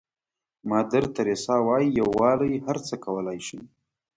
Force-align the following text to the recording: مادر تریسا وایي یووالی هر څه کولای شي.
مادر 0.69 1.03
تریسا 1.15 1.55
وایي 1.67 1.87
یووالی 1.99 2.53
هر 2.65 2.77
څه 2.87 2.95
کولای 3.05 3.39
شي. 3.47 3.59